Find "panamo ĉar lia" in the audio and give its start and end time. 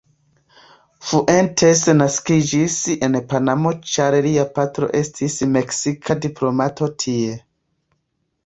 3.33-4.47